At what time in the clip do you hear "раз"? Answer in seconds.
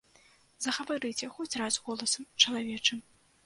1.63-1.73